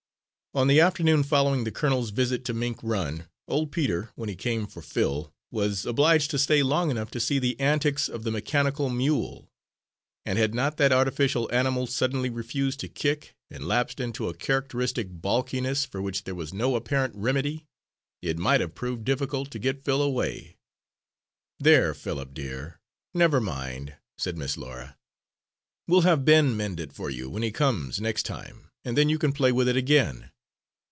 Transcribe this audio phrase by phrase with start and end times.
[0.53, 4.67] On the afternoon following the colonel's visit to Mink Run, old Peter, when he came
[4.67, 8.89] for Phil, was obliged to stay long enough to see the antics of the mechanical
[8.89, 9.49] mule;
[10.25, 15.07] and had not that artificial animal suddenly refused to kick, and lapsed into a characteristic
[15.09, 17.65] balkiness for which there was no apparent remedy,
[18.21, 20.57] it might have proved difficult to get Phil away.
[21.61, 22.81] "There, Philip dear,
[23.13, 24.97] never mind," said Miss Laura,
[25.87, 29.17] "we'll have Ben mend it for you when he comes, next time, and then you
[29.17, 30.29] can play with it again."